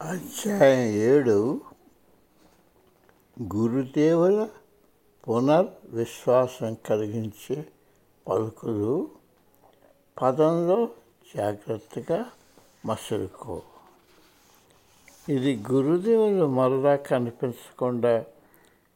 అధ్యాయం 0.00 0.90
ఏడు. 0.92 1.60
గురుదేవుల 3.54 4.48
పునర్విశ్వాసం 5.28 6.76
కలిగించే 6.86 7.68
పలుకులు 8.28 9.08
పదంలో 10.22 10.88
జాగ్రత్తగా 11.36 12.24
మసులుకో. 12.86 13.62
ఇది 15.28 15.64
గురుదేవులు 15.72 16.46
మరలా 16.46 16.96
కనిపించకుండా 16.96 18.24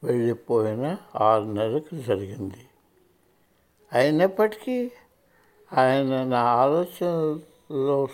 వెళ్ళిపోయిన 0.04 0.96
ఆరు 1.16 1.44
నెలలకు 1.44 1.96
జరిగింది. 1.96 2.66
అయినప్పటికీ 3.92 4.90
ఆయన 5.72 6.24
నా 6.24 6.42
ఆలోచనలో 6.42 8.08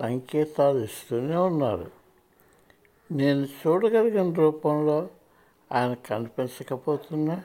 సంకేతాలు 0.00 0.78
ఇస్తూనే 0.78 1.36
ఉన్నారు. 1.36 2.01
నేను 3.10 3.44
చూడగలిగిన 3.44 4.34
రూపంలో 4.34 5.08
ఆయన 5.72 5.94
కనిపించకపోతున్నా 5.94 7.44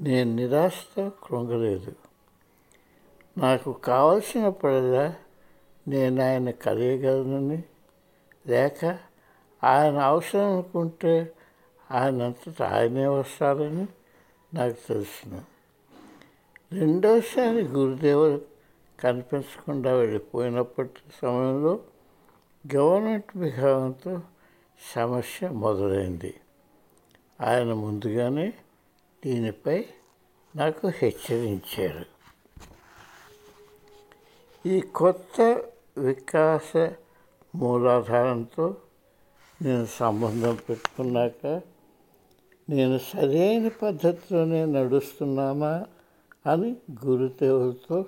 నేను 0.00 0.36
నిరాశతో 0.36 1.10
కృంగలేదు. 1.22 1.92
నాకు 3.38 3.72
కావలసినప్పుడల్లా 3.72 5.14
నేను 5.88 6.22
ఆయన 6.22 6.50
కలియగలనని 6.50 7.62
లేక 8.46 8.98
ఆయన 9.64 9.98
అవసరం 9.98 10.52
అనుకుంటే 10.52 11.32
ఆయన 11.90 12.22
అంతటా 12.22 12.68
ఆయనే 12.68 13.06
వస్తారని 13.06 13.86
నాకు 14.54 14.76
తెలుసును. 14.88 15.40
రెండోసారి 16.72 17.62
గురుదేవుడు 17.64 18.42
కనిపించకుండా 19.00 19.92
వెళ్ళిపోయినప్పటి 19.92 21.00
సమయంలో 21.22 21.80
గవర్నమెంట్ 22.74 23.36
విభాగంతో 23.36 24.20
సమస్య 24.94 25.48
మొదలైంది. 25.48 26.34
ఆయన 27.40 27.72
ముందుగానే 27.72 28.52
దీనిపై 29.24 29.84
నాకు 30.56 30.88
హెచ్చరించారు. 30.88 32.04
ఈ 34.68 34.80
కొత్త 34.80 35.62
వికాస 35.98 36.90
మూలాధారంతో 37.54 38.76
నేను 39.62 39.86
సంబంధం 39.86 40.58
పెట్టుకున్నాక 40.68 41.46
నేను 42.70 42.98
సరైన 42.98 43.68
పద్ధతిలోనే 43.68 44.64
నడుస్తున్నామా 44.64 45.84
అని 46.52 46.76
గురుదేవులతో 47.06 48.06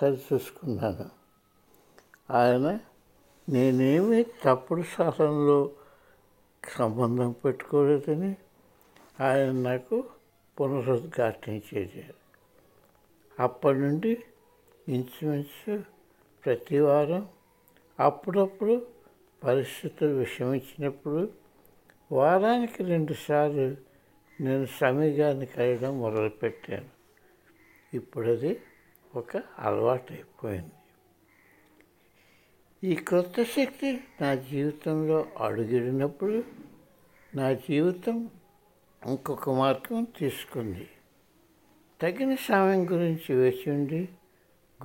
సరిచూసుకున్నాను. 0.00 1.10
ఆయన 2.32 2.78
నేనేమి 3.48 4.24
తప్పుడు 4.44 4.82
సాధనలో 4.82 5.70
సంబంధం 6.70 7.32
పెట్టుకోలేదని 7.32 8.36
ఆయన 9.20 9.52
నాకు 9.52 10.04
పునరుద్ఘాటించేది 10.60 12.04
అప్పటి 13.40 13.78
నుండి 13.78 14.22
ఇంచుమించు 14.88 15.82
ప్రతి 16.44 16.80
వారం 16.80 17.28
అప్పుడప్పుడు 18.00 18.86
పరిస్థితులు 19.44 20.14
విషమించినప్పుడు 20.14 21.30
వారానికి 22.12 22.84
రెండుసార్లు 22.84 23.76
నేను 24.40 24.66
సమీగాన్ని 24.66 25.46
కలియడం 25.46 26.00
మొదలుపెట్టాను. 26.00 26.88
ఇప్పుడు 27.94 28.28
అది 28.28 28.60
ఒక 29.16 29.42
అలవాటు 29.58 30.12
అయిపోయింది 30.12 30.83
ఈ 32.84 32.94
క్రొత్త 32.94 33.42
శక్తి 33.42 34.00
నా 34.20 34.34
జీవితంలో 34.34 35.26
అడుగిడినప్పుడు 35.40 36.44
నా 37.34 37.52
జీవితం 37.52 38.30
ఇంకొక 39.06 39.50
మార్గం 39.50 40.06
తీసుకుంది. 40.18 40.88
తగిన 42.00 42.34
సమయం 42.34 42.92
గురించి 42.92 43.34
వేచి 43.34 43.72
ఉండి 43.72 44.08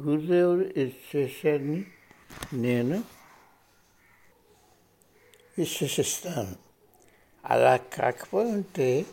గురుదేవుడు 0.02 0.66
ఇది 0.66 0.96
చేశాడని 1.16 1.86
నేను 2.54 3.04
విశ్వసిస్తాను. 5.58 6.56
అలా 7.46 7.78
కాకపోయి 7.78 8.52
ఉంటే 8.52 9.06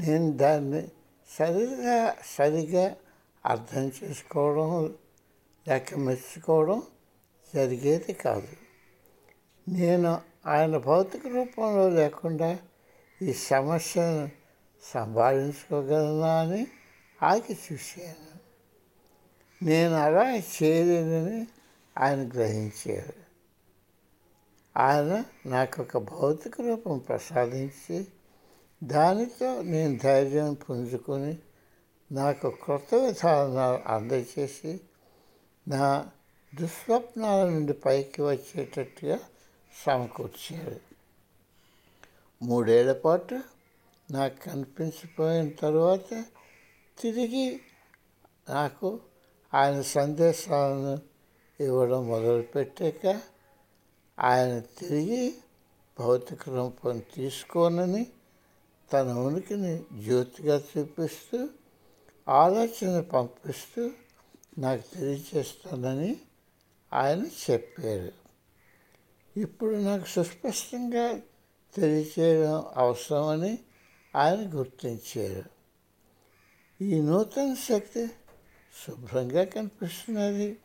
నేను 0.00 0.32
దాన్ని 0.32 0.88
సరిగా 1.28 2.16
సరిగా 2.24 2.96
అర్థం 3.46 3.92
చేసుకోవడం 4.04 4.94
లేక 5.68 5.94
మెచ్చుకోవడం 5.94 6.82
జరిగేది 7.54 8.12
కాదు. 8.12 8.48
నేను 9.68 10.20
ఆయన 10.46 10.76
భౌతిక 10.76 11.26
రూపంలో 11.26 11.88
లేకుండా 11.88 12.58
ఈ 13.22 13.32
సమస్యను 13.32 14.30
సంభాళించుకోగలనా 14.82 16.40
అని 16.40 16.66
ఆగి 17.22 17.54
చూశాను. 17.54 18.38
నేను 19.64 19.94
అలా 19.94 20.36
చేయలేనని 20.36 21.46
ఆయన 21.98 22.28
గ్రహించారు 22.28 23.28
ఆయన 24.76 25.24
నాకు 25.46 25.82
ఒక 25.82 25.98
భౌతిక 25.98 26.60
రూపం 26.60 26.98
ప్రసాదించి 26.98 28.06
దానితో 28.84 29.62
నేను 29.62 29.98
ధైర్యం 29.98 30.54
పుంజుకొని 30.54 31.38
నాకు 32.12 32.50
క్రొత్త 32.50 32.94
విధానాలు 32.94 33.88
అందజేసి 33.88 34.80
నా 35.68 36.08
దుస్వప్నాల 36.52 37.48
నుండి 37.50 37.72
పైకి 37.72 38.22
వచ్చేటట్టుగా 38.22 39.18
సమకూర్చారు. 39.84 40.80
మూడేళ్ళ 42.42 42.92
పాటు 42.92 43.36
నాకు 44.10 44.36
కనిపించిపోయిన 44.40 45.48
తర్వాత 45.48 46.24
తిరిగి 46.98 47.60
నాకు 48.48 49.00
ఆయన 49.54 49.80
సందేశాలను 49.80 50.98
ఇవ్వడం 51.60 52.08
మొదలుపెట్టాక 52.08 53.20
ఆయన 54.18 54.58
తిరిగి 54.58 55.34
భౌతిక 55.98 56.48
రూపం 56.48 56.98
తీసుకోనని 57.14 58.06
తన 58.92 59.12
ఉనికిని 59.12 59.84
జ్యోతిగా 60.04 60.62
చూపిస్తూ 60.68 61.48
ఆలోచన 62.28 63.00
పంపిస్తూ 63.00 63.90
నాకు 64.58 64.82
తెలియజేస్తానని 64.94 66.12
ఆయన 66.92 67.26
చెప్పారు. 67.50 68.12
ఇప్పుడు 69.38 69.74
నాకు 69.74 70.04
సుస్పష్టంగా 70.04 71.20
తెలియచేయడం 71.74 72.64
అవసరమని 72.76 73.58
ఆయన 74.16 74.58
గుర్తించారు. 74.58 75.50
ఈ 76.84 77.00
నూతన 77.00 77.54
శక్తి 77.54 78.06
శుభ్రంగా 78.86 79.44
కనిపిస్తున్నది. 79.44 80.56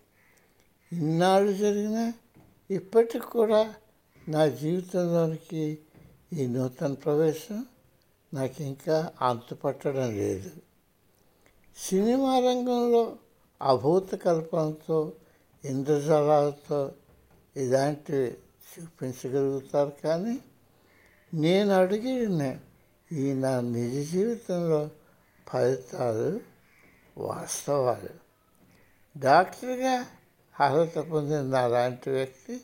ఇన్నాళ్ళు 0.93 1.53
జరిగిన 1.53 2.13
ఇప్పటికి 2.71 3.25
కూడా 3.25 3.75
నా 4.29 4.47
జీవితంలోనికి 4.47 5.77
ఈ 6.33 6.47
నూతన 6.47 6.93
ప్రవేశం 6.93 7.65
నాకు 8.33 8.63
ఇంకా 8.63 9.13
అంతుపట్టడం 9.21 10.17
లేదు. 10.17 10.51
సినిమా 11.77 12.39
రంగంలో 12.39 13.17
అభూత 13.61 14.15
కల్పనతో 14.15 15.13
ఇంద్రజాలతో 15.65 16.91
ఇలాంటివి 17.57 18.37
చూపించగలుగుతారు 18.73 19.97
కానీ 20.03 20.39
నేను 21.33 21.73
అడిగిన 21.73 22.57
ఈ 23.11 23.33
నా 23.33 23.61
నిజ 23.61 24.11
జీవితంలో 24.11 24.89
ఫలితాలు 25.47 26.39
వాస్తవాలు. 27.17 28.09
డాక్టర్గా 29.19 30.05
అర్హత 30.59 30.97
పొందిన 30.99 31.41
నాలాంటి 31.41 32.09
వ్యక్తి 32.09 32.61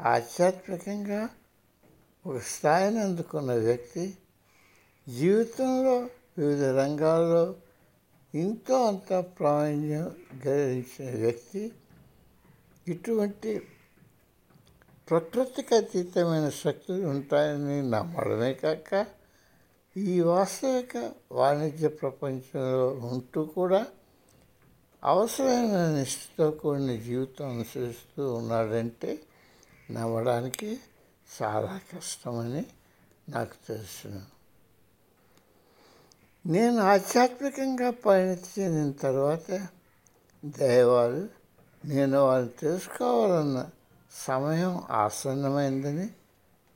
ఆధ్యాత్మికంగా 0.00 1.28
ఒక 2.26 2.38
స్థాయిని 2.38 3.00
అందుకున్న 3.00 3.52
వ్యక్తి 3.52 4.14
జీవితంలో 5.08 6.08
వివిధ 6.38 6.62
రంగాల్లో 6.62 7.54
ఎంతో 8.34 8.86
అంత 8.86 9.24
ప్రావీణ్యం 9.38 10.16
గ్రహించిన 10.44 11.16
వ్యక్తి 11.16 11.72
ఇటువంటి 12.88 13.62
ప్రకృతికి 15.10 15.74
అతీతమైన 15.74 16.48
శక్తులు 16.48 17.06
ఉంటాయని 17.06 17.90
నమ్మడమే 17.90 18.54
కాక 18.54 19.06
ఈ 19.96 20.20
వాస్తవిక 20.20 21.12
వాణిజ్య 21.32 21.88
ప్రపంచంలో 21.88 22.88
ఉంటూ 22.88 23.44
కూడా 23.44 23.86
అవసరమైన 25.04 25.98
నిష్ఠతో 25.98 26.50
కూడిన 26.50 26.96
జీవితం 27.00 27.48
అనుసరిస్తూ 27.48 28.34
ఉన్నాడంటే 28.34 29.18
నమ్మడానికి 29.90 30.78
చాలా 31.42 31.80
కష్టమని 31.96 32.66
నాకు 33.28 33.54
తెలుసును. 33.68 34.22
నేను 36.46 36.78
ఆధ్యాత్మికంగా 36.78 37.90
పయనించిన 37.90 38.90
తర్వాత 38.90 39.68
దైవాలు 40.44 41.43
నేను 41.84 42.18
వారిని 42.18 42.48
తెలుసుకోవాలన్న 42.48 43.70
సమయం 44.12 44.82
ఆసన్నమైందని 44.90 46.10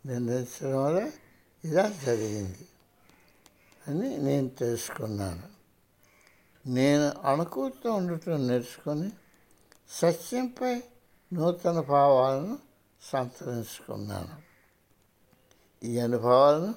నిర్ణయించడం 0.07 0.85
వల్ల 0.85 1.11
ఇలా 1.65 1.89
జరిగింది 1.89 2.69
అని 3.89 4.19
నేను 4.19 4.49
తెలుసుకున్నాను. 4.49 5.43
నేను 6.67 7.29
అనుకూలతో 7.29 7.93
ఉండటం 7.93 8.49
నేర్చుకొని 8.49 9.11
సత్యంపై 9.91 10.83
నూతన 11.33 11.81
భావాలను 11.81 12.59
సంతరించుకున్నాను. 13.03 14.49
ఈ 15.85 15.99
అనుభవాలను 15.99 16.75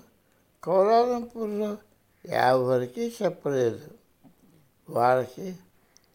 కౌలాలంపూర్లో 0.63 1.77
ఎవరికీ 2.25 3.15
చెప్పలేదు. 3.23 3.91
వారికి 4.89 5.57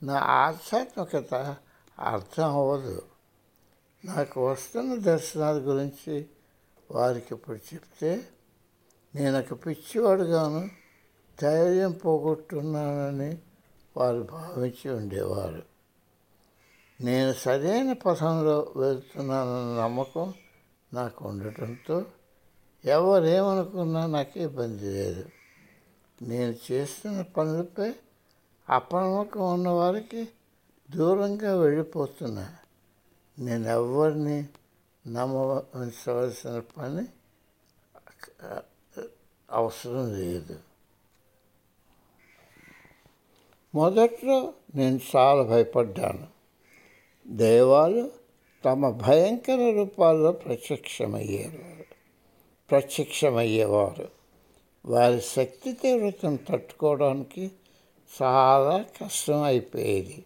నా 0.03 0.15
ఆధ్యాత్మికత 0.15 1.57
అర్థం 1.99 2.51
అవ్వదు 2.51 3.03
నాకు 4.05 4.51
వస్తున్న 4.51 4.95
దర్శనాల 4.95 5.55
గురించి 5.55 6.27
వారికి 6.91 7.27
ఇప్పుడు 7.31 7.75
చెప్తే 7.75 8.25
నేను 9.15 9.39
ఒక 9.39 9.67
పిచ్చివాడుగాను 9.67 10.71
ధైర్యం 11.43 11.93
పోగొట్టున్నానని 11.93 13.39
వారు 13.97 14.29
భావించి 14.33 14.91
ఉండేవారు. 14.91 15.63
నేను 17.01 17.33
సరైన 17.33 17.93
పథంలో 17.93 18.73
వెళ్తున్నానన్న 18.77 19.83
నమ్మకం 19.83 20.35
నాకు 20.93 21.29
ఉండటంతో 21.29 22.05
ఎవరేమనుకున్నా 22.85 24.07
నాకు 24.07 24.39
ఇబ్బంది 24.39 24.85
లేదు. 24.85 25.25
నేను 26.23 26.55
చేస్తున్న 26.73 27.23
పనులపై 27.23 27.95
అపనమ్మకం 28.71 29.55
ఉన్నవారికి 29.55 30.29
దూరంగా 30.91 31.57
వెళ్ళిపోతున్నా. 31.57 32.57
నేను 33.39 33.69
ఎవరిని 33.69 34.45
నమ్మవలసిన 35.07 36.63
పని 36.79 37.07
అవసరం 39.51 40.15
లేదు. 40.15 40.59
మొదట్లో 43.75 44.55
నేను 44.75 45.01
చాలా 45.17 45.43
భయపడ్డాను. 45.43 46.27
దైవాలు 47.27 48.11
తమ 48.65 48.91
భయంకర 48.91 49.71
రూపాల్లో 49.75 50.33
ప్రత్యక్షమయ్యారు. 50.33 51.85
ప్రత్యక్షమయ్యేవారు. 52.71 54.09
వారి 54.87 55.21
శక్తి 55.21 55.73
తీవ్రతను 55.73 56.39
తట్టుకోవడానికి 56.49 57.51
చాలా 58.23 58.85
కష్టం 59.03 59.43
అయిపోయేది. 59.43 60.25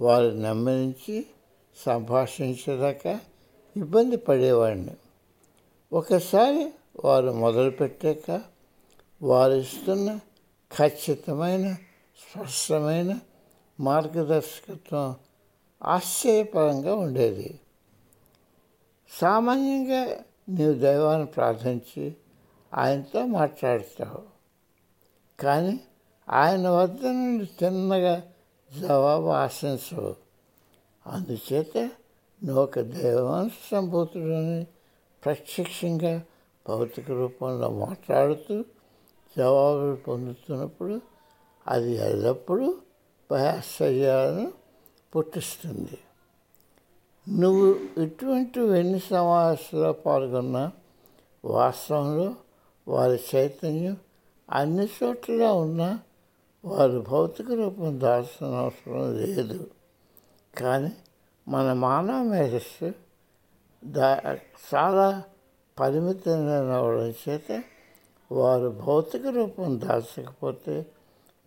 వారు 0.00 0.28
నమ్మనించి 0.28 1.26
సంభాషించదాక 1.86 3.20
ఇబ్బంది 3.76 4.16
పడేవాడిని. 4.16 4.96
ఒకసారి 5.92 6.72
వారు 7.04 7.30
మొదలుపెట్టాక 7.30 8.42
వారు 9.22 9.52
ఇస్తున్న 9.52 10.20
ఖచ్చితమైన 10.78 11.72
స్పష్టమైన 11.74 13.20
మార్గదర్శకత్వం 13.80 15.16
ఆశ్చర్యపరంగా 15.82 16.94
ఉండేది. 16.94 17.60
సామాన్యంగా 19.20 20.20
నీవు 20.48 20.74
దైవాన్ని 20.74 21.26
ప్రార్థించి 21.26 22.16
ఆయనతో 22.74 23.26
మాట్లాడతావు. 23.26 24.22
కానీ 25.42 25.80
ఆయన 26.30 26.68
వద్ద 26.68 27.06
నుండి 27.06 27.46
తిన్నగా 27.46 28.22
జవాబు 28.80 29.26
ఆశించవు. 29.26 30.16
అందుచేత 31.06 31.78
నువ్వు 32.44 32.62
ఒక 32.62 32.80
దైవాంశ 32.80 33.52
సంభూతుడని 33.72 34.66
ప్రత్యక్షంగా 35.24 36.22
భౌతిక 36.68 37.10
రూపంలో 37.10 37.70
మాట్లాడుతూ 37.70 38.64
జవాబులు 39.38 39.96
పొందుతున్నప్పుడు 39.96 41.00
అది 41.68 41.92
ఎల్లప్పుడూ 41.92 42.76
భయాశ్చర్యాలను 43.30 44.52
పుట్టిస్తుంది. 45.16 45.98
నువ్వు 47.28 48.00
ఇటువంటి 48.02 48.60
ఎన్ని 48.60 48.98
సమావేశాల్లో 48.98 49.92
పాల్గొన్నా 49.92 50.72
వాస్తవంలో 51.44 52.34
వారి 52.88 53.20
చైతన్యం 53.34 53.96
అన్ని 54.50 54.88
చోట్ల 55.02 55.46
ఉన్నా 55.46 56.00
వారు 56.64 57.04
భౌతిక 57.08 57.52
రూపం 57.52 58.00
దాల్సిన 58.00 58.46
అవసరం 58.46 59.16
లేదు. 59.16 59.70
కానీ 60.56 60.92
మన 61.48 61.72
మానవ 61.72 62.22
మేధస్సు 62.22 62.92
దా 63.84 64.38
చాలా 64.74 65.24
పరిమితమైన 65.80 66.72
అవడం 66.72 67.14
చేత 67.28 67.62
వారు 68.32 68.68
భౌతిక 68.68 69.26
రూపం 69.26 69.80
దాల్చకపోతే 69.80 70.86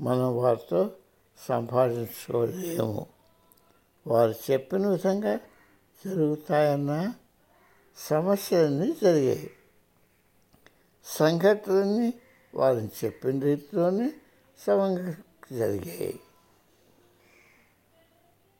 మనం 0.01 0.37
వారితో 0.37 0.91
సంపాదించుకోలేము. 1.47 3.05
వారు 4.07 4.33
చెప్పిన 4.51 4.87
విధంగా 4.87 5.35
జరుగుతాయన్న 6.05 7.13
సమస్యలన్నీ 7.97 8.95
జరిగాయి. 9.03 9.51
సంఘటనని 11.05 12.13
వారిని 12.55 12.89
చెప్పిన 13.05 13.39
రీతిలోనే 13.39 14.11
సమంగా 14.65 15.11
జరిగాయి. 15.57 16.19